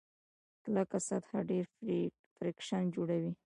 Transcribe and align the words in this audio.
کلکه 0.63 0.97
سطحه 1.07 1.39
ډېر 1.49 1.65
فریکشن 2.35 2.83
جوړوي. 2.95 3.31